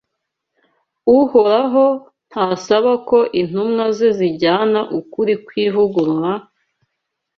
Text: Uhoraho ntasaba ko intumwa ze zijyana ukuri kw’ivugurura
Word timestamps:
Uhoraho 1.19 1.85
ntasaba 2.29 2.91
ko 3.09 3.17
intumwa 3.41 3.83
ze 3.97 4.09
zijyana 4.17 4.79
ukuri 4.99 5.33
kw’ivugurura 5.45 6.31